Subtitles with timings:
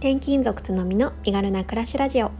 [0.00, 2.30] 転勤族つのみの身軽な暮らしラジオ。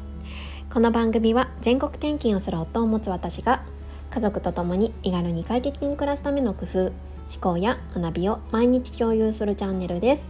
[0.72, 3.62] この番組は全国転勤をする夫を持つ私が
[4.10, 6.92] 家族と共に身軽に快適に暮らすための工夫思
[7.38, 10.26] 考や学びを毎日共有するチャンネルです。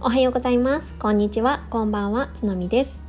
[0.00, 0.94] おはようございます。
[0.94, 1.66] こんにちは。
[1.70, 2.28] こんばんは。
[2.36, 3.02] つのみです。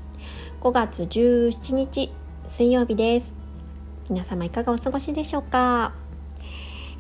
[0.62, 2.12] 5月17日
[2.48, 3.32] 水曜日です。
[4.10, 5.94] 皆様いかがお過ごしでしょうか？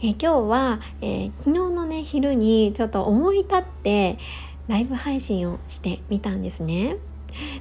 [0.04, 4.20] え今日は、えー、昨日のね昼にちょっと思い立って
[4.68, 6.98] ライブ配信をしてみたんですね。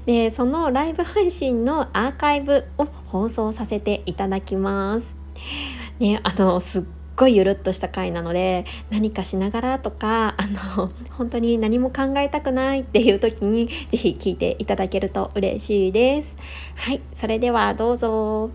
[0.07, 5.15] でそのライブ配信のアーカイブを放送させていただきます。
[5.99, 6.83] ね、あのすっ
[7.17, 10.47] ごいゆるっとした回なので何かしながらとかあ
[10.77, 16.37] の本当に何も考えたくないっていう時に是非聞いていただけると嬉しいです。
[16.77, 18.51] はい、それではどうぞ。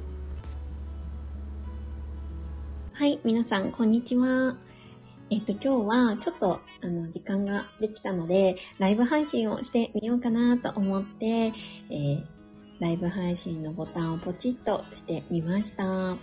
[2.94, 4.67] はい、皆さんこんにちは。
[5.30, 12.24] えっと、今日はちょっと、あの、時間ができたので、ライブ配信をしてみようかなと思って、えー、
[12.80, 16.16] ライブ配信のボタンをポチッとしてみました。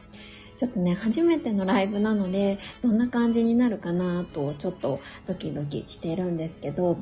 [0.57, 6.97] ちょっとね、初めてのライブなので、どんな感じになるかなと、ちょっとドキドキしてるんですけど、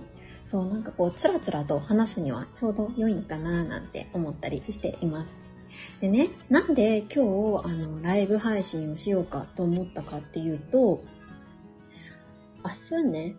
[0.44, 5.38] そう、なんかこう、つらつらと話すにはちょうど良いのかななんて思ったりしています。
[6.00, 11.05] でね、なんで今日、あの、ライブ配信をしようかと思ったかっていうと、
[12.64, 13.36] 明日ね、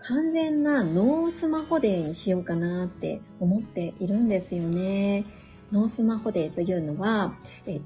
[0.00, 5.24] 完全なノースマホデーにしようかなって思っているんですよね。
[5.72, 7.32] ノースマホデーというのは、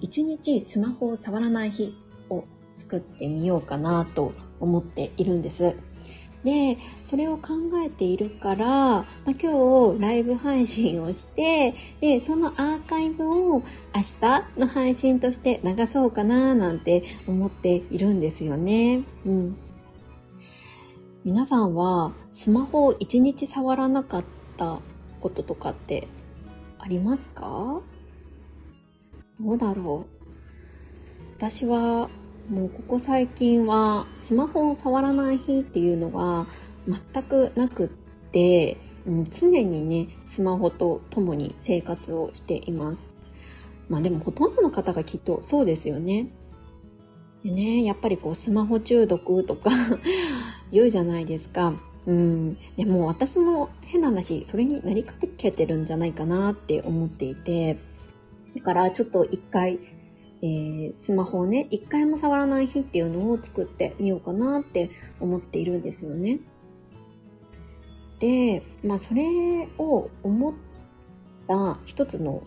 [0.01, 1.97] 一日スマホを触らない日
[2.29, 2.45] を
[2.77, 5.75] 作ってみようかなと思っているんです。
[6.45, 13.63] で、それを考えているから、まあ、今日ライブ配信をして、で、そのアーカイブを明
[14.21, 19.03] 日の配信として流そうかななんて思っているんですよね。
[19.27, 19.57] うん。
[21.29, 24.25] 皆さんはスマホを一日触らなかっ
[24.57, 24.81] た
[25.21, 26.09] こととかって
[26.79, 27.83] ありますか？
[29.39, 30.23] どうだろう？
[31.37, 32.09] 私は
[32.49, 36.47] もうここ最近はスマホを触らない日っていうのが
[36.89, 37.89] 全くなくっ
[38.33, 43.13] て、うん、常にねスマホと共に生活をしています。
[43.91, 46.31] まあでもほとんどの方がきっとそうですよね。
[47.45, 49.71] でね、やっぱりこうスマホ中毒とか
[50.73, 51.75] 言うじゃないですか。
[52.07, 52.57] うん。
[52.77, 57.79] でも私も変な話、それになりかけてるんじゃないかなって思っていて、
[58.57, 59.79] だからちょっと一回、
[60.43, 66.41] えー、スマホをね、一回も触らない日っていうのを作ってみようかなって思っているんですよね。
[68.19, 70.55] で、まあそれを思っ
[71.47, 72.43] た一つの、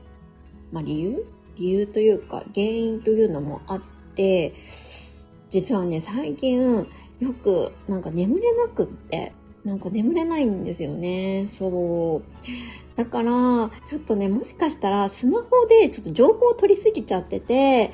[0.72, 1.25] まあ、理由？
[1.58, 4.54] 理由というか原因というのもあってて、
[5.50, 6.88] 実はね、最近
[7.20, 9.34] よくなんか眠れなくって、
[9.66, 11.48] なんか眠れないんですよね。
[11.59, 12.98] そう。
[12.98, 17.92] だから、ちょっとね、もしかしたらスマホでちょっと情報を取りすぎちゃってて、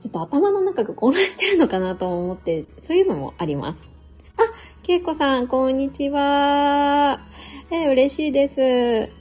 [0.00, 3.88] ちょっと頭の中が混乱してるのかなと思って、そういうのもあります。
[4.36, 4.42] あ、
[4.82, 7.20] けいこさん、こんにちは。
[7.70, 8.60] え嬉しいです。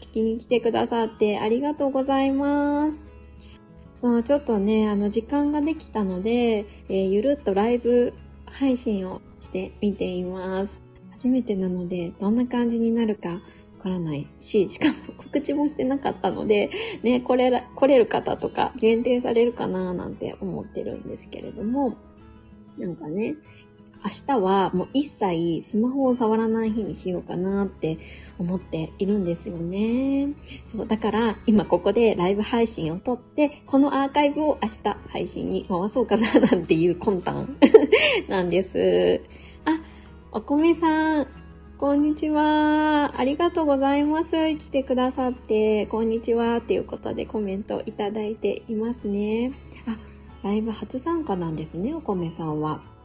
[0.07, 3.06] 聞きに来てくださってありがとうございます。
[4.07, 8.13] まあちょっとね、あの時間ができたので、えー、ゆるっとライブ
[8.45, 10.81] 配信をしてみています。
[11.11, 13.41] 初めてなので、どんな感じになるかわ
[13.81, 16.69] からないし、しかも告知もしてなかったので、
[17.03, 21.97] ね、来れ来れる方とか限定されるかななんて思ってるんですけれども、
[22.77, 23.35] なんかね、
[24.07, 27.97] 明日はもう一切スマホを触らない日にしようかなって
[28.39, 30.29] 思っているんですよね。
[30.65, 37.57] そう、だから今ここでライブ配信を撮って、このアーカイブを明日配信に回そうかななんていう魂胆
[38.29, 39.21] なんです。
[39.65, 39.77] あ、
[40.31, 41.27] お米さん、
[41.77, 43.11] こんにちは。
[43.17, 44.31] ありがとうございます。
[44.31, 46.57] 来てくださって、こんにちは。
[46.57, 49.51] っていうことでコメントいただいていますね。
[49.85, 49.97] あ、
[50.43, 52.96] ライブ初参加なんですね、お米さんは。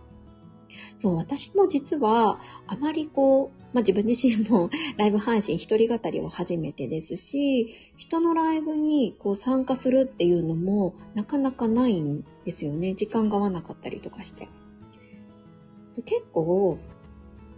[0.99, 12.95] そう、私も実は、あまりこう、まあ、自分自身も ライブ配信一人語りは初めてですし、人のライブにこう参加するっていうのもなかなかないんですよね。
[12.95, 14.49] 時間が合わなかったりとかして。
[16.05, 16.79] 結構、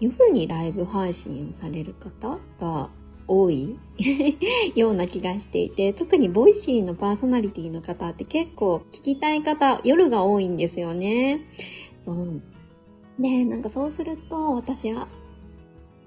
[0.01, 2.91] 夜にライブ配信をされる方が
[3.27, 3.79] 多い
[4.75, 11.41] ような気がしていて、特にボイシーのパーソナリティの方って結構聞きたい方、夜が多いんですよね。
[12.01, 12.43] そう。
[13.19, 15.09] で、なんかそうすると、私は、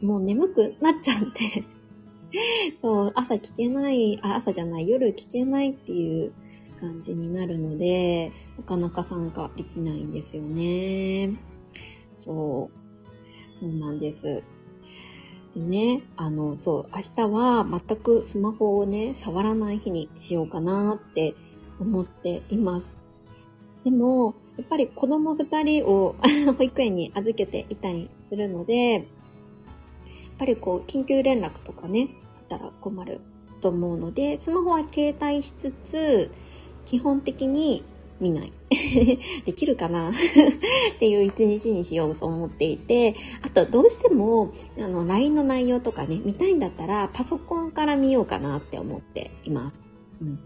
[0.01, 1.63] もう眠くなっちゃって
[2.79, 6.33] そう、朝聞けない、あ、朝じゃない、夜聞けないっていう
[6.79, 11.35] 感じになるので、なかなか参加できないんですよね。
[12.13, 13.55] そう。
[13.55, 14.43] そうなんです。
[15.55, 21.33] でね、あの、そう、明日は全くスマホをね、触らない日にしようかなって
[21.79, 22.95] 思っています。
[23.83, 26.15] でも、やっぱり子供二人を
[26.57, 29.03] 保育園に預けていたりするので、やっ
[30.37, 32.09] ぱりこう、緊急連絡とかね、
[32.39, 33.21] あったら困る
[33.61, 36.31] と思うので、スマホは携帯しつつ、
[36.85, 37.83] 基本的に
[38.19, 38.53] 見ない。
[39.45, 40.09] できるかな？
[40.11, 40.13] っ
[40.99, 49.81] ていう一日にしようと思っていて、あとどうしても、あの、LINE の内容とかね、見たいんだったら、パソコンから見ようかなって思っています。
[50.21, 50.39] うん。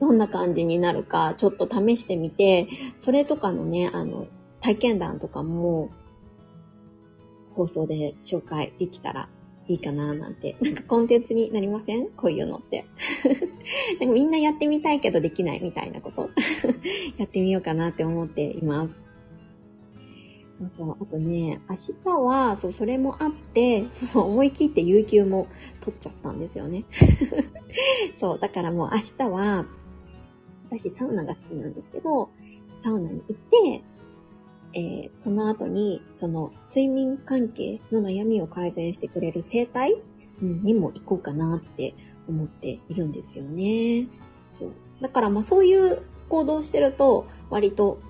[0.00, 4.26] どんな感じになるか、ちょっと試してみて、それとかのね、あの、
[4.60, 5.90] 体験談とかも、
[7.50, 9.28] 放送で紹介できたら
[9.68, 12.08] いいかななんて、なんかコンテンツになりません？
[12.10, 12.84] こういうのって。
[14.00, 16.30] なんかみんなやってみたいけどできないみたいなこと
[17.18, 19.04] やってみようかなって思っています。
[20.62, 20.96] そうそう。
[21.00, 25.48] あとね、明日は、そう、それもあって、 思い切って有給も
[25.80, 26.84] 取っちゃったんですよね。
[28.18, 29.66] そう、だからもう明日は、
[30.66, 32.30] 私サウナが好きなんですけど、
[32.80, 33.84] サウナに行って、
[34.74, 40.00] えー、その後に、その睡眠関係の悩みを改善してくれる生態、
[40.40, 41.94] にも行こうかなって
[42.28, 44.08] 思っているんですよね。
[44.50, 44.70] そう。
[45.00, 48.00] だからまあそういう行動してると割と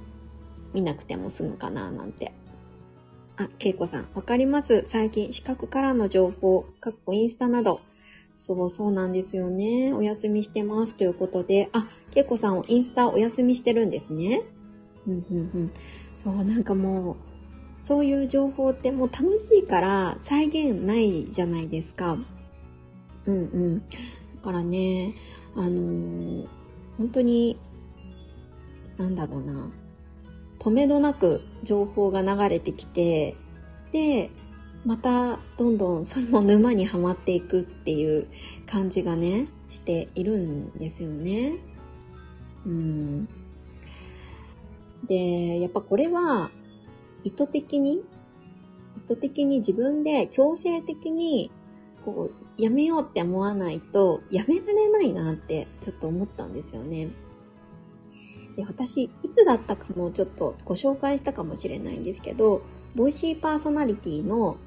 [0.73, 2.33] 見なくても済むかななんて。
[3.37, 4.83] あ、けいこさん、わかります。
[4.85, 7.81] 最近資格からの情報、かっこインスタなど。
[8.35, 9.93] そうそうなんですよね。
[9.93, 11.69] お休みしてますということで。
[11.73, 14.43] あ、けいこさんインスタお休みしてるんですね。
[15.07, 15.73] うんうんうん。
[16.17, 17.17] そう、なんかもう、
[17.81, 22.19] そういう情報ってもう楽しいから再現ないじゃないですか。
[23.27, 23.79] うんうん。
[23.79, 23.85] だ
[24.43, 25.15] からね、
[25.55, 26.47] あのー、
[26.99, 27.57] 本当に、
[28.99, 29.71] なんだろうな。
[30.63, 33.35] 止めどなく情報が流れてきて、
[33.91, 34.31] で、
[34.85, 38.29] またどんどんその沼にはまっていくっていう
[38.65, 41.55] 感じがね、しているんですよね。
[42.65, 43.29] うん。
[45.09, 46.53] で、やっぱこれは
[47.25, 48.03] 意図的に、意
[49.05, 51.51] 図的に自分で強制的に
[52.05, 57.09] こう、やめようって思わないと、やめられないなってちょっと思ったんですよね。
[58.57, 62.63] で、私、いつだったかもちょっとご紹介したかもしれないんですけど、
[62.95, 64.59] ボイシーパーソナリティの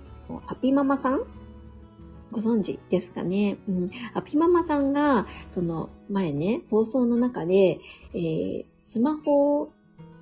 [0.47, 1.21] アピママさん？
[2.31, 7.79] ご存知ですかね、うん、アピママさんが、その前ね、放送の中で、
[8.13, 9.71] えー、スマホ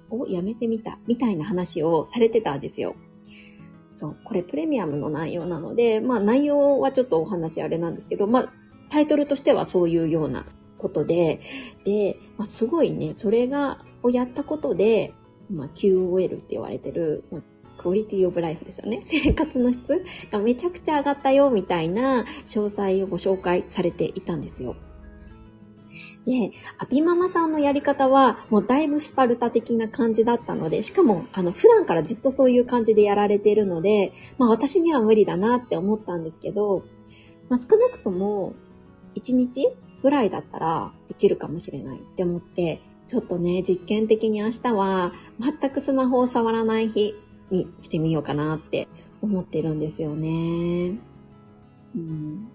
[0.10, 2.96] をやめてみた、みたいな話をされてたんですよ。
[3.94, 8.54] そう、これプレミアムの内容なので、まあ内容はちょっとお話あれなんですけど、まあ
[8.90, 10.46] タイトルとしてはそういうような
[10.84, 11.40] ことで、
[11.86, 15.14] で、まあ、すごいね、それが、をやったことで、
[15.50, 17.42] まあ QOL って言われてる、まあ
[17.78, 19.02] クオリティオブライフですよね。
[19.06, 24.76] 生活の質がめちゃくちゃ上がったよ、みたいな詳細をご紹介されていたんですよ。
[26.26, 36.84] で、アピママさんのやり方は、もうだいぶスパルタ的な感じだったので、しかも、あの、普段からずっとそういう感じでやられているので、まあ私には無理だなって思ったんですけど、
[37.50, 38.54] まあ少なくとも、
[39.16, 39.68] 1日
[40.04, 47.16] ぐらいだったらできるかもしれないって思って、ちょっとね、実験的に明日は全くスマホを触らない日
[47.50, 48.88] にしてみようかなって
[49.22, 51.00] 思ってるんですよね。
[51.96, 52.50] うん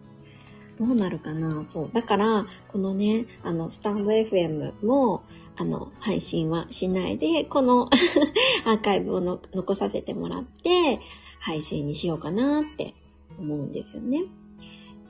[0.78, 1.64] どうなるかな？
[1.66, 1.90] そう。
[1.92, 5.25] だから、このね、あの、スタンド FM も、
[5.56, 7.90] あの、配信はしないで、この
[8.64, 11.00] アーカイブを残させてもらって、
[11.40, 12.94] 配信にしようかなって
[13.40, 14.23] 思うんですよね。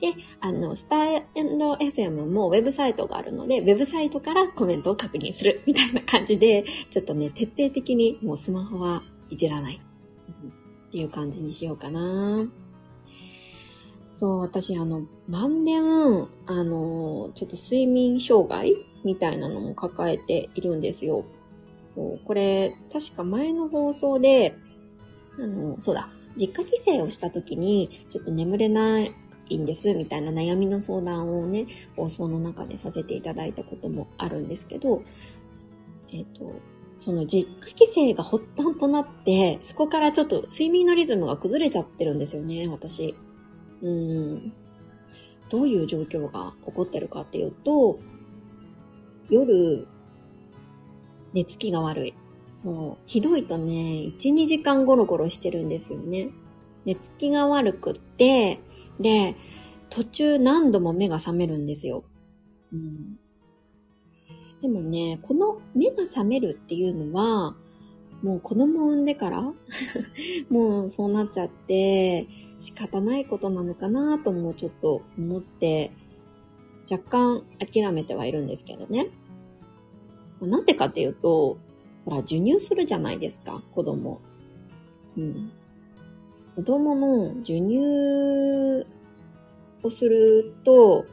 [0.01, 9.81] で、あの、スタンド FM もウェブサイトがあるので、ウェブサイトからコメントを確認するみたいな感じで、 ちょっとね、徹底的にもうスマホはいじらない。
[10.43, 12.47] うんっていう感じにしようかな。
[14.13, 18.75] そう、私、あの、晩年、あの、ちょっと睡眠障害
[19.05, 21.25] みたいなのも抱えているんですよ。
[21.95, 24.55] そう、これ、確か前の放送で、
[25.39, 29.13] あの、そうだ、実家帰省をした時に、ちょっと眠れない
[29.49, 35.03] いんです、みたいな悩みの相談をね、放送の中でさせていただいたこともあるんですけど、
[36.11, 36.53] えっ、ー、と、
[36.99, 43.15] その実家帰省が発端となって、そこからちょっと睡眠のリズムが崩れちゃってるんですよね、私。
[43.81, 44.53] うん、
[45.49, 47.99] どういう状況が起こってるかっていうと、
[49.29, 49.87] 夜、
[51.33, 52.13] 寝つきが悪い。
[52.57, 53.03] そう。
[53.05, 53.73] ひどいとね、
[54.17, 56.29] 1、2時間ゴロゴロしてるんですよね。
[56.85, 58.59] 寝つきが悪くって、
[58.99, 59.35] で、
[59.89, 62.03] 途中何度も目が覚めるんですよ。
[62.71, 63.19] うん。
[64.61, 67.55] でもね、この目が覚めるっていうのは、
[68.21, 69.41] もう子供を産んでから
[70.49, 72.27] もうそうなっちゃって、
[72.59, 75.91] 仕方ないことなのかなともちょっと思って、
[76.91, 79.07] 若干諦めてはいるんですけどね。
[80.41, 81.57] なんでかっていうと、
[82.05, 84.19] ほら、授乳するじゃないですか、子供。
[85.17, 85.51] うん。
[86.55, 88.85] 子供の授乳
[89.83, 91.05] をすると、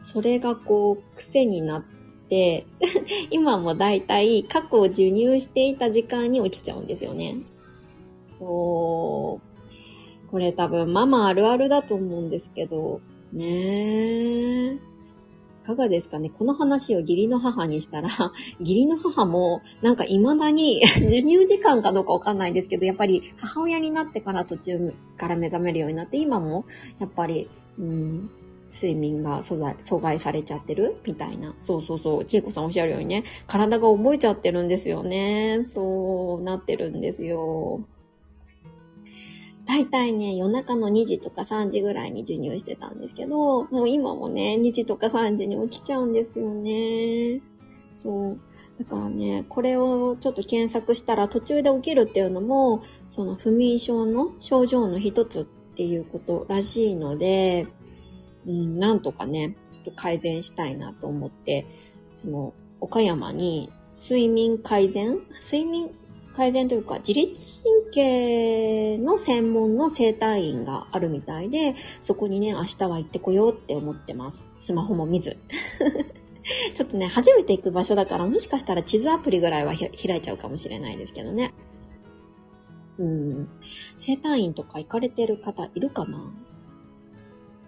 [0.00, 1.84] それがこう、癖になっ
[2.28, 2.66] て、
[3.30, 7.36] 今もだいたい過去授乳していた時間に起きちゃうんですよね。
[8.38, 10.30] そう。
[10.30, 13.00] これ多分ママあるあるだと思うんですけど、
[13.32, 14.55] ねえ。
[15.76, 16.30] がですかね？
[16.30, 18.08] この話を義理の母にしたら、
[18.58, 26.64] 義理の母も、なんか未だに 授乳時間かどうかわかんないですけど、やっぱり母親になってから途中から目覚めるようになって、今も、
[26.98, 28.30] やっぱり、うん、
[28.72, 31.54] 睡眠が阻害されちゃってるみたいな。
[31.60, 32.26] そうそうそう。
[32.30, 35.64] 恵子さんおっしゃるようにね、体が覚えちゃってるんですよね。
[35.72, 37.80] そうなってるんですよ。
[39.66, 47.40] 大体ね、夜中の2時とか3時ぐらいに授乳してたんですけど、もう今もね、2時とか3時に起きちゃうんですよね。
[47.94, 48.38] そう。
[48.78, 55.44] だからね、これをちょっと検索したら途中で起きるっていうのも、その不眠症の症状の一つっ
[55.76, 57.66] ていうことらしいので、
[58.46, 61.66] うん、なんとかね、ちょっと改善したいなと思って、
[62.22, 65.18] その、岡山に睡眠改善？
[65.42, 65.90] 睡眠
[66.36, 74.48] 改善というか、自律神経の専門の整体院があるみたいで、そこにね、明日は行ってこようって思ってます。
[74.58, 75.36] スマホも見ず。
[76.74, 81.52] ちょっとね、初めて行く場所だから、もしかしたら地図アプリぐらいは開いちゃうかもしれないですけどね。
[82.98, 83.48] うん。
[83.98, 86.32] 整体院とか行かれてる方いるかな？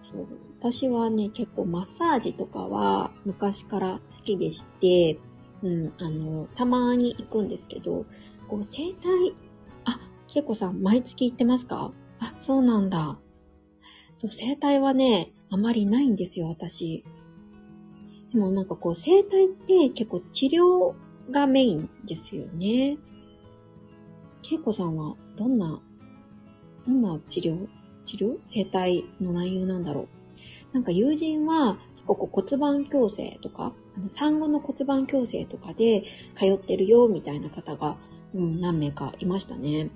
[0.03, 0.27] そう。
[0.61, 5.19] 私はね、結構マッサージとかは昔から好きでして、
[5.63, 8.07] うん、あの、たまに行くんですけど、
[8.49, 9.35] こう、生体、
[10.29, 11.91] けいこさん、毎月行ってますか？
[12.21, 13.19] あ、そうなんだ。
[14.15, 17.03] そう、生体はね、あまりないんですよ、私。
[18.33, 20.95] でもなんかこう、生体って結構治療
[21.31, 22.99] がメインですよね。
[24.43, 25.81] けいこさんはどんな、
[26.87, 27.67] どんな治療？
[28.05, 28.37] 治療？
[28.45, 30.75] 生体の内容なんだろう。
[30.75, 36.05] なんか友人は、ここ骨盤矯正とか、あの産後の骨盤矯正とかで
[36.37, 37.97] 通ってるよ、みたいな方が
[38.35, 39.91] うん、何名かいましたね。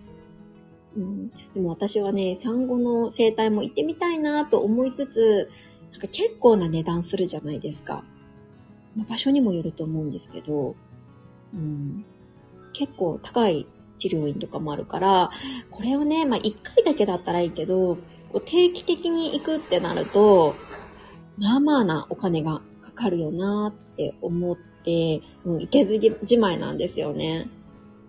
[0.96, 5.50] うん、でも私はね、産後の生態も行ってみたいなと思いつつ、
[5.92, 8.04] なんか結構な値段するじゃないですか。
[8.96, 10.74] ま、場所にもよると思うんですけど、
[11.54, 12.04] うん、
[12.72, 13.66] 結構高い
[13.98, 15.30] 治療院とかもあるから、
[15.70, 17.96] これをね、まあ一回だけだったらいいけど、
[18.32, 20.56] こう定期的に行くってなると、
[21.38, 27.48] まあまあなお金がかかるよなって思って、うん、行けずじまいなんですよね。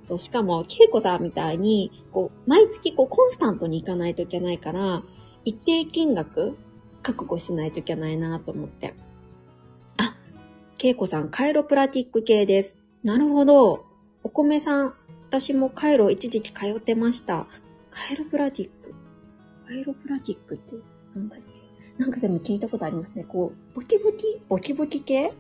[0.08, 5.04] そう、しかも、ケイコさんみたいに、こう、毎月こう、コンスタントに行かないといけないから、
[5.46, 6.58] 一定金額、
[7.02, 8.94] 覚悟しないといけないなと思って。
[9.98, 10.16] あ、
[10.78, 12.78] ケイコさん、カイロプラティック系です。
[13.04, 13.86] なるほど。
[14.24, 14.94] お米さん、
[15.28, 17.48] 私もカイロ一時期通ってました。
[17.92, 18.94] カイロプラティック？
[19.68, 20.76] カイロプラティックって
[21.16, 22.04] なんだっけ？
[22.04, 23.24] なんかでも聞いたことありますね。
[23.24, 25.34] こう、ボキボキボキボキ系？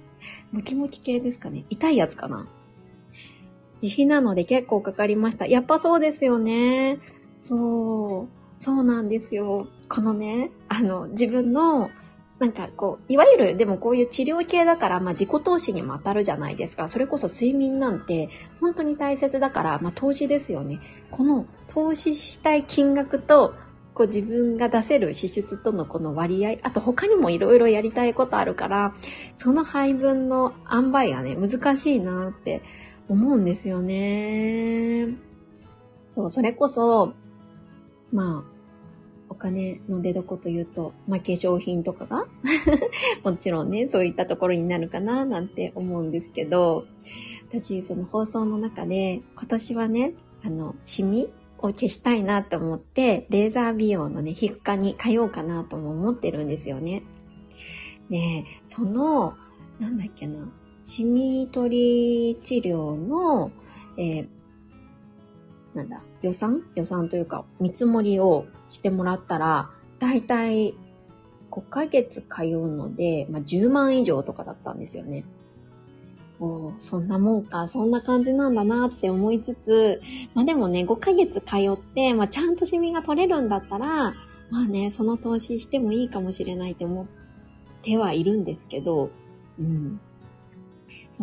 [0.52, 2.48] ボキボキ系ですかね痛いやつかな
[3.84, 5.46] 自費なので結構かかりました。
[5.46, 7.00] やっぱそうですよね。
[7.38, 8.64] そう。
[8.64, 9.68] そうなんですよ。
[9.90, 11.92] このね、あの、自分の、
[12.40, 16.88] なんかこう、いわゆるでもこういう治療系だから、まあ自己投資にも当たるじゃないですか。
[16.88, 18.30] それこそ睡眠なんて
[18.62, 20.80] 本当に大切だから、まあ投資ですよね。
[21.12, 23.54] この投資したい金額と、
[23.94, 28.96] こう自分が出せる支出とのこの割合、あと他にもいろいろやりたいことあるから、
[29.38, 32.62] その配分の塩梅がね、難しいなって
[33.10, 35.10] 思うんですよね。
[36.12, 37.14] そう、それこそ、
[38.12, 38.54] まあ、
[39.30, 42.28] お金の出所というと、まあ、化粧品とかが
[43.24, 46.86] もちろんね、そういったところになるかな、なんて思うんですけど、
[47.50, 51.30] 私、その放送の中で、今年はね、あの、シミ
[51.60, 57.04] を消したいなと思って、レーザー美容のね、皮膚科に通おうかなとも思ってるんですよね。
[58.10, 59.36] で、その、
[59.80, 60.52] なんだっけな、
[60.84, 63.52] シミ取り治療の、
[63.98, 64.28] えー、
[65.74, 66.62] なんだ、予算？
[66.76, 70.76] 予算というか、見積もりをしてもらったら、だいたい
[71.50, 75.24] 5ヶ月通うので、まあ、10万以上とかだったんですよね。
[76.40, 80.02] おそんなもんか、そんな感じなんだなって思いつつ、
[80.34, 84.14] まあでもね、5ヶ月通って、まあちゃんとシミが取れるんだったら、
[84.50, 87.06] まあね、その投資してもいいかもしれないって思っ
[87.84, 89.12] てはいるんですけど、
[89.60, 90.02] うん。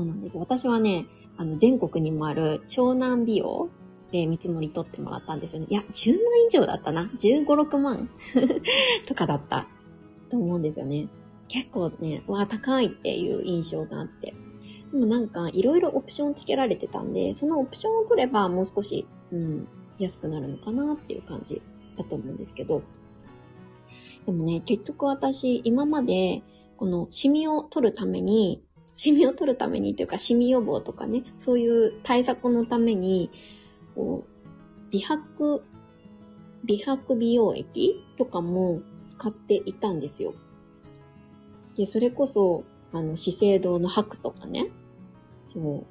[0.01, 0.39] そうなんです。
[0.39, 1.05] 私はね、
[1.37, 3.69] あの、全国にもある湘南美容
[4.11, 5.67] で見積もり取ってもらったんですよね。
[5.69, 7.11] いや、10万以上だったな。
[7.19, 8.09] 15、6万
[9.07, 9.67] とかだった
[10.31, 11.09] と思うんですよね。
[11.49, 14.33] 結構ね、わ、高いっていう印象があって。
[14.91, 21.61] でもなんか、いろいろオプションつけられてたんで、そのオプションを取ればもう少し、うん、安くなるのかなっていう感じ
[21.99, 22.81] だと思うんですけど。
[24.25, 26.43] でもね、結局私、今まで、
[26.79, 28.63] このシミを取るために、
[29.01, 33.31] シミを取るためにっていうか、シミ予防とかね、そういう対策のために、
[33.95, 35.63] こう、美白、
[36.65, 40.35] 美白美容液とかも使っていたんですよ。
[41.79, 44.71] で、それこそ、あの、資生堂の白とかね、
[45.49, 45.87] そう、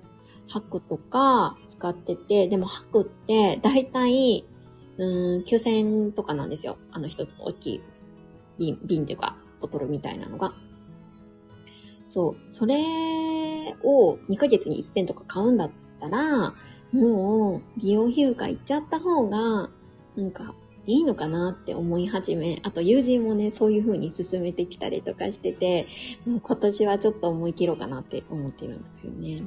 [0.46, 4.46] 白とか使ってて、でも白って、だいたい、
[5.00, 6.78] うん、9000とかなんですよ。
[6.92, 7.82] あの一つ大きい
[8.60, 10.54] 瓶、瓶っていうか、ボトルみたいなのが。
[12.10, 12.76] そう、それ
[13.84, 16.54] を2ヶ月に一遍とか買うんだったら、
[16.92, 19.70] もう美容皮膚科行っちゃった方が、
[20.18, 20.56] なんか
[20.88, 25.88] いいのかなって思い始め、あと友人もね、そういう風に進めてきたりとかしてて、
[26.26, 29.44] もう今年はちょっと思い切ろうかなって思ってるんですよね。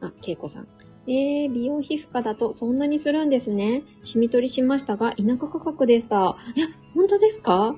[0.00, 0.68] あ、けいこさん。
[1.06, 3.84] えー、美容皮膚科だとそんなにするんですね。
[4.02, 6.36] シミ取りしましたが、田舎価格でした。
[6.56, 7.76] いや、本当ですか？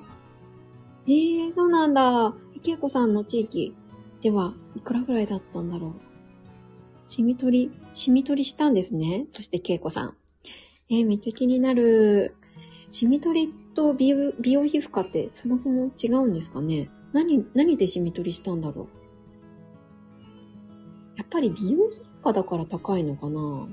[1.07, 2.35] えー、そうなんだ。
[2.65, 3.75] けいこさんの地域
[4.21, 5.93] ではいくらぐらいだったんだろう。
[7.07, 9.27] シミ取り、シミ取りしたんですね。
[9.29, 10.17] そしてけいこさん。
[10.89, 12.35] えー、めっちゃ気になる。
[12.89, 18.87] シミ取りと美容美容皮膚科ってそもそも違うんですかね何、何でシミ取りしたんだろう
[21.17, 23.67] やっぱり美容皮膚科だから高いのかな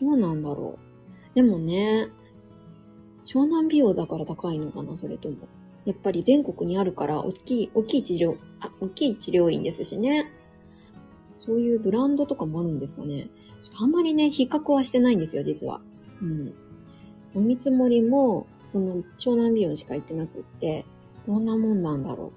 [0.00, 0.78] どうなんだろ
[1.32, 2.06] うでもね、
[3.24, 5.36] 湘南美容だから高いのかなそれとも。
[5.84, 10.30] やっぱり全国にあるから、大きい、大きい治療、あ、大きい治療院ですしね。
[11.36, 13.28] そういうブランドとかもあるんですかね。
[13.78, 15.80] あんまりね、比較はしてないんですよ、実は。
[16.20, 16.54] うん。
[17.34, 20.84] お見積もりも、その、湘南美容しか行ってなくって、
[21.26, 22.30] どんなもんなんだろう。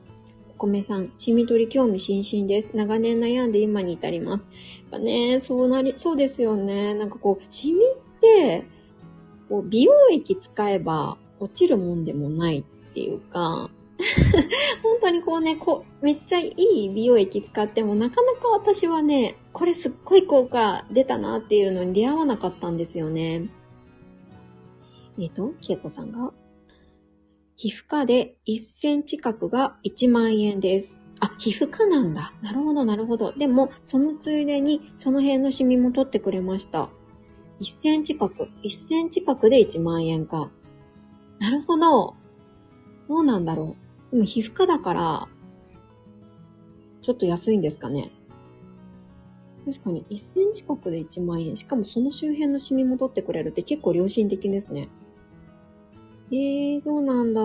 [0.52, 2.70] お米さん、シミ取り興味津々です。
[2.74, 4.42] 長年悩んで今に至ります。
[4.42, 4.48] や
[4.88, 6.94] っぱね、そうなり、そうですよね。
[6.94, 8.64] なんかこう、シミって、
[9.50, 13.72] こう美容液使えば落ちるもんでもないっていうか、
[14.84, 23.50] 本当にこうね、こう、めっちゃいい美容液使っても、なかなか私はね、これすっごい効果出たなっていうのに出会わなかったんですよね。
[25.18, 26.34] えっ、ー、と、ケイコさんが、
[27.56, 30.98] 皮膚科で1センチ角が1万円です。
[31.20, 32.34] あ、皮膚科なんだ。
[32.42, 33.32] なるほど、なるほど。
[33.32, 36.90] でも、そのついでに、その辺のシミも取ってくれました。
[37.62, 38.48] 1センチ角。
[38.64, 40.52] 1センチ角で1万円か。
[41.40, 42.16] なるほど。
[43.08, 43.76] どうなんだろ
[44.12, 44.16] う。
[44.16, 45.28] でも皮膚科だから、
[47.02, 48.12] ちょっと安いんですかね。
[49.66, 51.56] 確かに1センチ角で1万円。
[51.56, 54.90] しかもその周辺のシミも取ってくれるって結構良心的ですね。
[56.32, 57.42] えー、そうなんだ。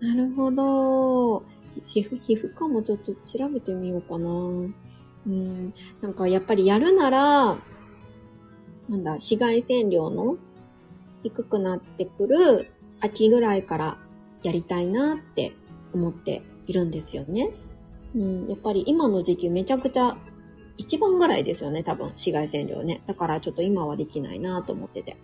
[0.00, 1.42] なるほど。
[1.84, 4.28] 皮膚、皮膚科もちょっと調べてみようかな。
[4.28, 5.74] うん。
[6.00, 7.56] なんかやっぱりやるなら、
[8.88, 10.36] なんだ、紫外線量の
[11.22, 12.66] 低くなってくる
[13.02, 13.98] 秋ぐらいから
[14.42, 15.52] やりたいなって
[15.92, 17.50] 思っているんですよね。
[18.14, 20.16] うん、やっぱり今の時期めちゃくちゃ
[20.76, 23.02] 一番ぐらいですよね、多分紫外線量ね。
[23.06, 25.16] だからちょっと今はできないなと思ってて。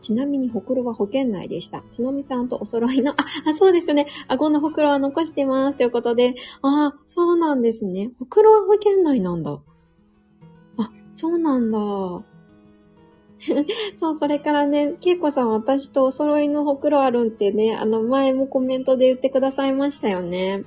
[0.00, 1.82] ちなみに、ほくろは保険内でした。
[1.90, 3.16] つのみさんとお揃いの、あ、
[3.46, 4.06] あそうですよね。
[4.28, 5.78] 顎のほくろは残してます。
[5.78, 8.10] ということで、ああ、そうなんですね。
[8.18, 9.52] ほくろは保険内なんだ。
[9.52, 11.78] あ、そうなんだ。
[14.00, 20.64] そう、それからね、けいこさん私とお揃いのほくろあるんってね、あの前もコメントで言ってくださいましたよね。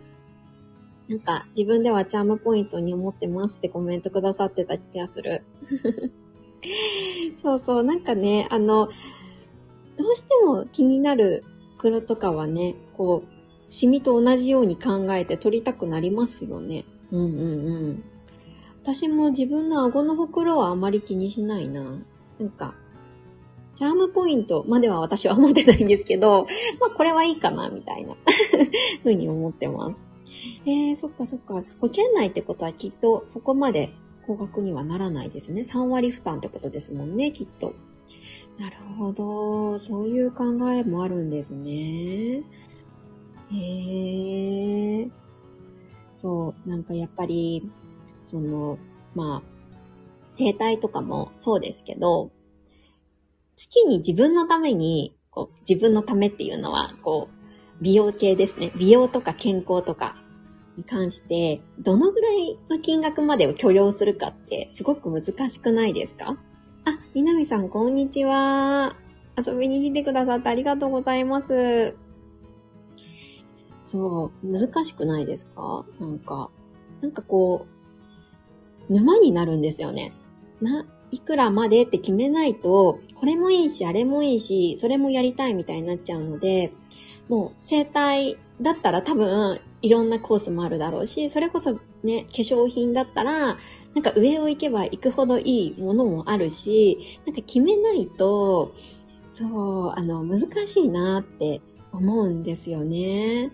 [1.08, 5.44] なんか、自分ではチャームポイントに思ってますってコメントくださってた気がする。
[7.42, 8.90] そうそう、なんかね、あの、
[9.98, 11.44] どうしても気になる
[11.78, 13.38] 黒とかはね、こう、
[13.70, 16.86] シミと同じように考えて取りたくなりますよね。
[17.12, 18.04] うんうんうん。
[18.84, 22.00] 私も自分の顎のほくろはあまり気にしないな。
[22.40, 22.76] なんか、
[23.76, 26.48] チャームポイントまでは私は思ってないんですけど、
[26.82, 28.16] まあこれはいいかな、みたいな
[29.04, 30.02] ふうに思ってます。
[30.66, 31.64] えー、そっかそっか。
[31.80, 33.94] 保険内ってことはきっとそこまで
[34.26, 35.62] 高額にはならないですね。
[35.62, 37.74] 3割負担ってことですもんね、きっと。
[38.58, 39.78] なるほど。
[39.78, 42.44] そういう考えもあるんですね。
[43.52, 45.08] へえ。
[46.16, 47.70] そう、なんかやっぱり、
[48.26, 48.80] その、
[49.14, 49.57] まあ、
[50.38, 52.32] 生態とかもそうですけど、
[53.56, 58.72] 月に自分のために、こう、自分のためっていうのは、こう、美容系ですね。
[58.78, 60.16] 美容とか健康とか、
[60.78, 66.38] に関して、どのぐらいの金額までを許容するかってすごく難しくないですか？
[66.86, 68.96] あ、みなみさん、こんにちは。
[69.44, 71.96] 遊びに来てくださってありがとうございます。
[73.88, 75.84] そう、難しくないですか？
[76.00, 76.52] なんか、
[77.02, 77.66] なんかこ
[78.90, 80.14] う、沼になるんですよね。
[80.62, 86.74] な、いくらまでって決めないと、これもいいし、あれもいいし、それもやりたいみたいになっちゃうので、
[87.30, 93.58] もう生体だったら多分いろんなコースもあるだろうし、それこそね、化粧品だったら、
[93.94, 98.74] なんか上を行けば行くほどいいものもあるし、なんか決めないと、
[99.32, 103.52] そう、あの、難しいなって思うんですよね。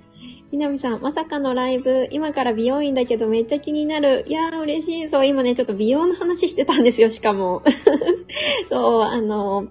[0.52, 4.24] みなみさん、まさかのライブ、今から美容院だけどめっちゃ気になる。
[4.28, 5.10] いやー嬉しい。
[5.10, 7.64] そう、今ね、ちょっと美容の話してたんですよ、 しかも。
[8.70, 9.68] そう、あの、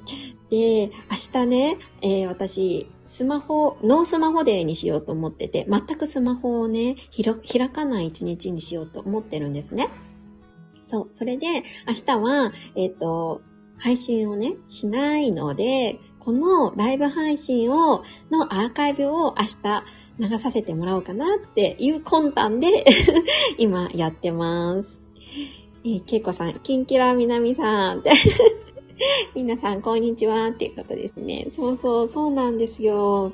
[0.50, 0.90] で、明
[1.32, 9.88] 日ね、えー、私、スマホ、ノースマホデーにしようと思ってて、全くスマホをね、開かない一日にしようと思ってるんですね。
[10.84, 11.08] そう。
[11.12, 11.46] それで、
[11.86, 13.40] 明日は、えっ、ー、と、
[13.78, 19.84] 配信をね、しないので、このライブ配信を、のアーカイブを明日
[20.22, 22.85] 流させてもらおうかなっていう魂胆で
[23.58, 24.98] 今やってます。
[25.85, 28.12] えー、けいこさん、キンキラみなみさんって
[29.35, 31.48] 皆さん、こんにちはっていうことですね。
[31.56, 33.32] そうそう、そうなんですよ。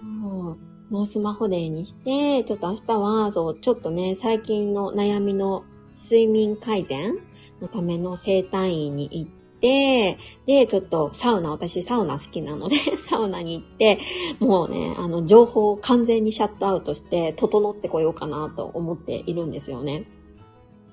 [0.00, 0.56] そう。
[0.90, 7.18] ノースマホデーにして、ちょっと明日は、そう、ちょっとね、最近の悩みの睡眠改善
[7.60, 12.76] のための整体院に行って、で、ちょっとサウナ、私サウナ好きなので
[13.08, 13.98] サウナに行って、
[14.38, 20.06] もうね、あの、情報を完全にシャットアウトして、整ってこようかなと思っているんですよね。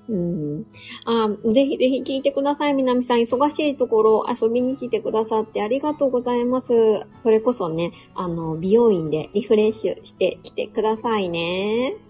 [0.08, 0.66] うん。
[1.04, 2.74] あ、ぜひぜひ聞いてください。
[2.74, 7.06] みなみさん、忙しいところ遊びに来てくださってありがとうございます。
[7.20, 12.07] それこそね、あの、美容院でリフレッシュしてきてくださいね。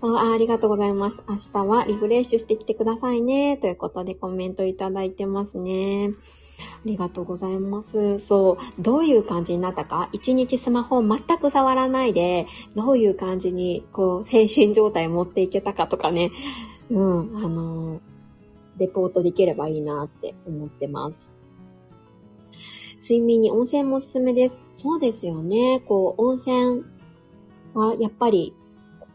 [0.00, 1.22] そうあ、ありがとうございます。
[1.28, 3.56] 明日はリフレッシュしてきてくださいね。
[3.56, 6.10] ということでコメントいただいてますね。
[6.58, 8.18] ありがとうございます。
[8.18, 10.08] そう、どういう感じになったか？
[10.12, 16.30] 一日スマホを全く触らないで、どういう感じに、こう、精神状態を持っていけたかとかね。
[16.90, 18.00] うん、あのー、
[18.78, 21.34] レポートできればいいなって思ってます。
[23.00, 24.62] 睡眠に温泉もおすすめです。
[24.74, 25.82] そうですよね。
[25.86, 26.84] こう、温泉
[27.74, 28.54] はやっぱり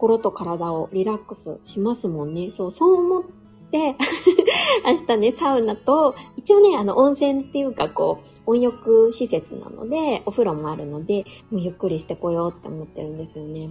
[0.01, 2.49] 心と体をリラックスしますもんね。
[2.49, 3.23] そう、そう思っ
[3.69, 3.95] て
[4.83, 13.69] 明日ね、サウナと、一応ね、あの、温泉っていうか、こう、温浴施設なので、お風呂もあるので、もうゆっくりしてこようって思ってるんですよね。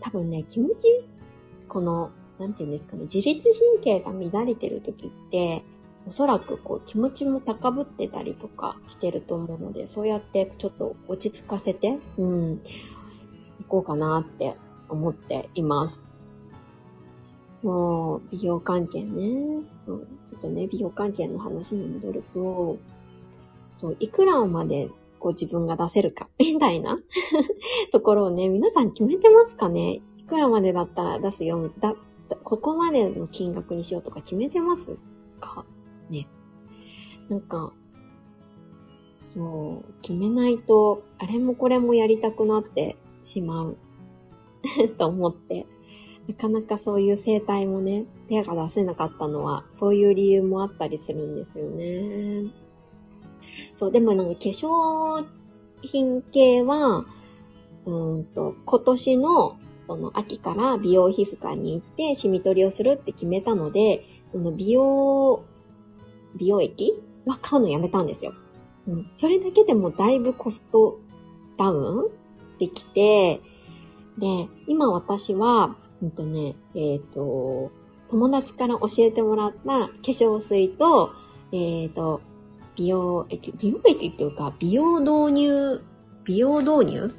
[0.00, 1.02] 多分ね、気持ち、
[1.66, 3.48] この、なんて言うんですかね、自律
[3.82, 5.64] 神経が乱れてる時って、
[6.06, 12.60] おそらくこう気持ちも高ぶってたりとかしてると思うので、そうやってちょっと落ち着かせて、うん、
[13.60, 14.56] 行こうかなって
[14.88, 16.06] 思っています。
[17.62, 19.62] そう、美容関係ね。
[19.84, 22.78] そう、ちょっとね、美容関係の話に戻ると、
[23.74, 26.98] そう、いくらまでこう自分が出せるか、 みたいな
[27.92, 30.00] ところをね、皆さん決めてますかね？
[30.18, 31.94] いくらまでだったら出すよ、だ、
[32.44, 34.96] ここまでの金額にしようとか決めてます
[35.40, 35.64] か
[36.10, 36.28] ね？
[37.28, 37.72] なんか、
[39.20, 43.76] そう、決めないと、あれもこれもやりたくなってしまう
[44.98, 45.66] と思って、
[46.28, 52.52] なかなかそういう生態もね、手が出せなかったのは、そういう理由もあったりするんですよね。
[53.74, 55.24] そう、でもなんか化粧
[55.80, 57.06] 品系は、
[57.86, 65.42] うんと、今年のその秋から美容皮膚科に行ってシミ取りをするって決めたので、その美容、
[66.36, 66.92] 美容液？
[67.24, 68.34] は買うのやめたんですよ。
[68.86, 69.10] うん。
[69.14, 70.98] それだけでもだいぶコスト
[71.56, 73.40] ダウンできて、
[74.18, 77.70] で、今私は、うんとね、えっ、ー、と、
[78.10, 81.12] 友達から教えてもらった化粧水と、
[81.52, 82.20] えっ、ー、と、
[82.76, 85.82] 美容液、美容液っていうか、美容導入、
[86.24, 87.14] 美容導入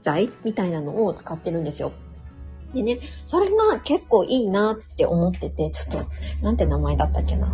[0.00, 1.92] 剤みたいなのを使ってるんですよ。
[2.74, 6.10] でね、それが結構いいなって思ってて、ちょっと、
[6.42, 7.46] なんて名前だったっけな。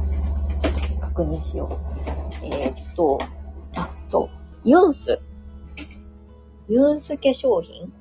[0.59, 1.79] ちょっと確認しよ
[2.43, 2.47] う。
[2.47, 3.19] えー、っと、
[3.77, 4.29] あ、そう。
[4.65, 5.19] ユンス。
[6.69, 7.93] ユンス化粧品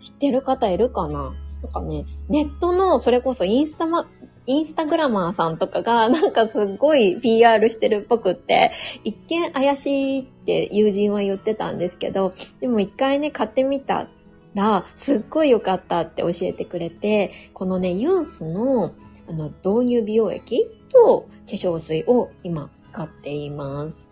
[0.00, 1.34] 知ってる方いるかな？
[1.62, 4.08] なんかね、ネットの、それこそインスタマ、
[4.46, 8.72] インスタグラマーさんとかが、 なんかすっごい PR してるっぽくって、
[9.04, 14.08] 一見怪しいって友人は言ってたんですけど、でも一回ね、買ってみた
[14.54, 18.92] ら、すっごい良かったって教えてくれて、このね、ユンスの
[19.28, 24.08] あの導入美容液と化粧水を今使っています。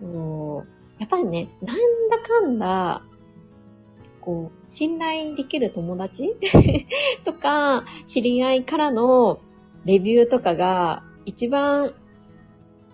[0.00, 0.66] そう。
[0.98, 1.76] やっぱりね、なん
[2.08, 3.02] だかんだ、
[4.20, 6.34] こう、信頼できる友達？
[7.24, 9.40] とか、知り合いからの
[9.84, 11.94] レビューとかが一番、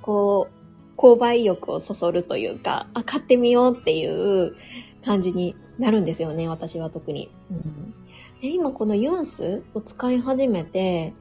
[0.02, 0.56] こう、
[0.96, 4.56] 購買意欲をそそるというか、あ、買ってみようっていう
[5.04, 7.30] 感じになるんですよね、私は特に。
[7.50, 7.94] うん、
[8.40, 11.12] で今このユンスを使い始めて、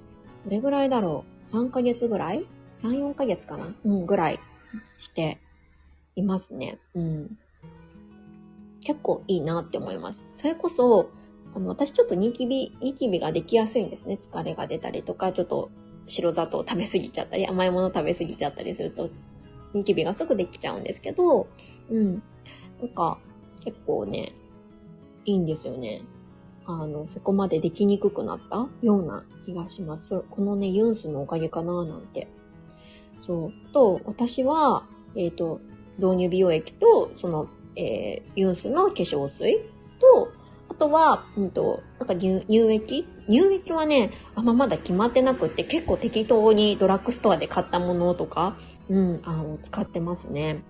[0.45, 3.65] どれぐらいだろう ?3 ヶ月ぐらい ?3、4ヶ月かな？
[3.83, 4.39] うん、ぐらい
[4.97, 5.39] して
[6.15, 6.79] いますね。
[6.95, 7.37] うん。
[8.85, 10.23] 結構いいなって思います。
[10.35, 11.09] それこそ、
[11.55, 14.17] あの、私ちょっとニキビ、ニキビができやすいんですね。
[14.21, 15.71] 疲れが出たりとか、ちょっと
[16.07, 19.09] 白砂糖食べ過ぎちゃったり、甘いもの食べ過ぎちゃったりすると、
[19.73, 21.47] ニキビがすぐできちゃうんですけど、
[21.89, 22.21] うん。
[22.79, 23.17] なんか、
[23.63, 24.33] 結構ね、
[25.25, 26.03] いいんですよね。
[26.67, 30.21] あの、そこまでできにくくなったような気がします。
[30.29, 32.27] このね、ユンスのおかげかななんて。
[33.19, 33.71] そう。
[33.73, 34.83] と、私は、
[35.15, 35.59] えっ、ー、と、
[35.97, 39.57] 導入美容液と、その、えー、ユンスの化粧水
[39.99, 40.31] と、
[40.69, 43.05] あとは、うんと、なんか乳乳液？
[43.29, 48.57] 乳液はね、あんままだ決まってなくって、結構適当にドラッグストアで買ったものとか、
[48.89, 50.63] うん、あの、使ってますね。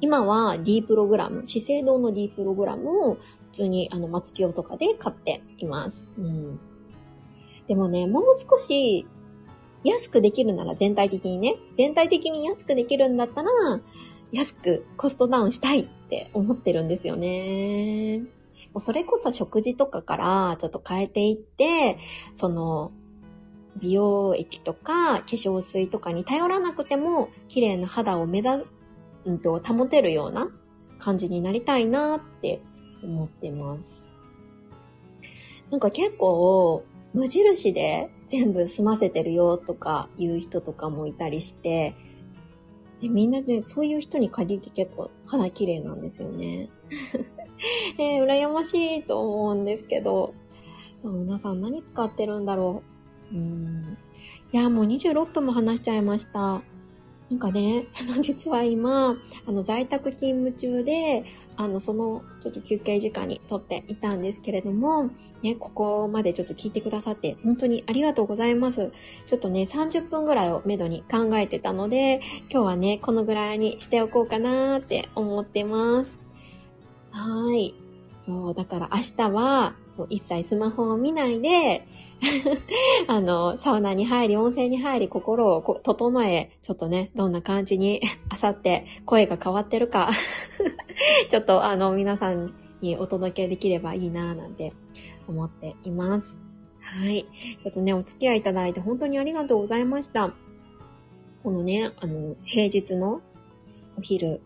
[0.00, 6.10] 今は D プログラム、資生堂の D プログラムを普通にあの、松清とかで買っています。
[6.18, 6.60] うん。
[7.66, 9.06] でもね、もう少し
[9.84, 13.50] 安くできるなら全体的にね、全体的に安くできるんだったら、
[14.32, 18.20] 安くコストダウンしたいって思ってるんですよね。
[18.72, 21.98] もうそれこそ食事とかからちょっと変えていって、
[22.34, 22.92] その、
[23.76, 28.66] 美容液とか化粧水とかに頼らなくても綺麗な肌を目立、
[29.24, 30.50] うんと、保てるような
[30.98, 32.60] 感じになりたいなって
[33.02, 34.02] 思ってます。
[35.70, 41.94] なんか結構無印で全部済ませてるよとかいう人とかもいたりして、
[43.00, 46.68] でみんなね、そういう人に限って結構肌綺麗なんですよね。
[47.98, 50.34] えー、羨ましいと思うんですけど、
[50.96, 52.82] そう、皆さん何使ってるんだろ
[53.32, 53.36] う。
[53.36, 53.98] うん。
[54.52, 56.62] いや、もう26分も話しちゃいました。
[57.30, 61.24] なんかね、あの、実は今、あの、在宅勤務中で、
[61.58, 65.10] あの、その、ちょっと休憩時間にとっていたんですけれども、
[65.42, 68.92] ね、ここまでちょっと聞いてくださって、本当にありがとうございます。
[69.26, 76.16] ちょっとね、30分ぐらいをめどに考えてたので、今日はね、このぐらいにしておこうかなって思ってます。
[77.10, 77.74] はい。
[78.20, 79.74] そう、だから明日は、
[80.08, 81.86] 一切スマホを見ないで、
[83.06, 90.10] あの、サウナに入り、温泉に入り、心を整え、ちょっとね、どんな感じに、 あさって声が変わってるか
[91.30, 94.72] ちょっとあの、皆さんにお届けできればいいなぁなんて
[95.28, 96.40] 思っています。
[96.80, 97.26] はい。
[97.62, 100.34] ちょっとね、お付き合いいただいて本当にありがとうございました。
[101.42, 103.20] このね、あの、平日の
[103.96, 104.40] お昼、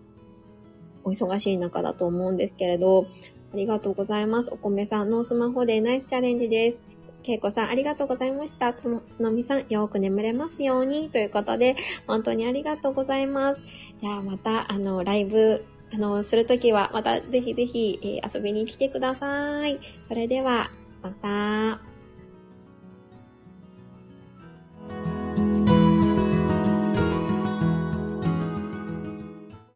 [1.04, 3.06] お忙しい中だと思うんですけれど、
[3.52, 4.50] ありがとうございます。
[4.50, 6.80] お米さんのスマホでナイスチャレンジです。
[7.22, 8.72] けいこさん、ありがとうございました。
[8.74, 8.88] つ
[9.20, 11.08] のみさん、よく眠れますように。
[11.10, 13.62] ということで、本当にありがとうございます。
[14.00, 19.78] じゃあ、また、あの、ライブ、あの、するときは、またぜひぜひ、えー、遊びに来てください。
[20.08, 20.70] それでは、
[21.02, 21.91] また。